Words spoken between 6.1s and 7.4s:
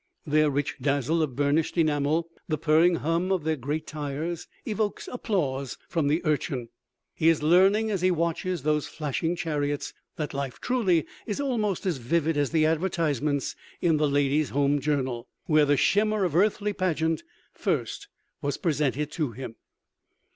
Urchin. He